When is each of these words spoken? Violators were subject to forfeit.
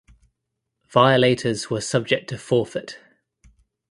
Violators 0.89 1.69
were 1.69 1.79
subject 1.79 2.29
to 2.29 2.39
forfeit. 2.39 2.97